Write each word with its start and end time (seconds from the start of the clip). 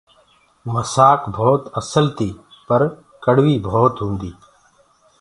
موسآ 0.71 1.09
ڀوت 1.35 1.63
اسل 1.79 2.05
تي 2.17 2.29
پر 2.67 2.81
ڪڙويٚ 3.23 3.61
بي 3.61 3.63
ڀوت 3.67 3.95
هوندي۔ 4.03 4.31